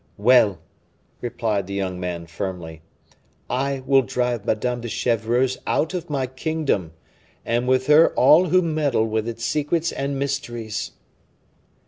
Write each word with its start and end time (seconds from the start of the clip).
"Well!" 0.17 0.57
replied 1.21 1.67
the 1.67 1.75
young 1.75 1.99
man 1.99 2.25
firmly, 2.25 2.81
"I 3.51 3.83
will 3.85 4.01
drive 4.01 4.45
Madame 4.47 4.81
de 4.81 4.89
Chevreuse 4.89 5.59
out 5.67 5.93
of 5.93 6.09
my 6.09 6.25
kingdom 6.25 6.93
and 7.45 7.67
with 7.67 7.85
her 7.85 8.11
all 8.15 8.45
who 8.47 8.63
meddle 8.63 9.05
with 9.05 9.27
its 9.27 9.45
secrets 9.45 9.91
and 9.91 10.17
mysteries." 10.17 10.93